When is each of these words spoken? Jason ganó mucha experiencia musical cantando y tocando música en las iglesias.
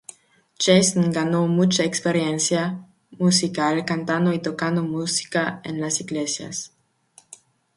Jason 0.57 1.11
ganó 1.11 1.45
mucha 1.47 1.83
experiencia 1.83 2.87
musical 3.19 3.85
cantando 3.85 4.33
y 4.33 4.39
tocando 4.39 4.81
música 4.81 5.61
en 5.63 5.79
las 5.79 6.01
iglesias. 6.01 6.73